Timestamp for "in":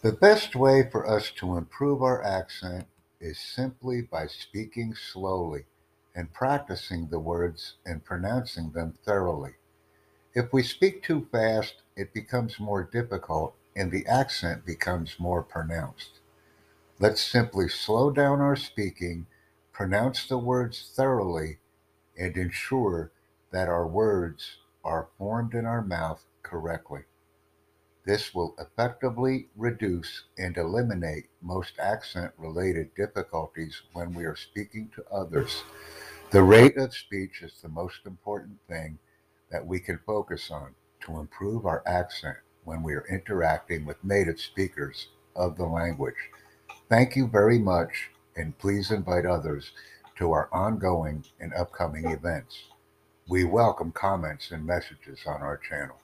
25.54-25.66